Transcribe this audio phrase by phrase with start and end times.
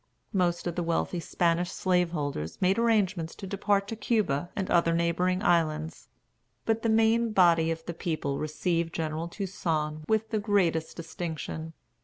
[0.33, 5.43] Most of the wealthy Spanish slaveholders made arrangements to depart to Cuba and other neighboring
[5.43, 6.07] islands.
[6.65, 11.73] But the main body of the people received General Toussaint with the greatest distinction.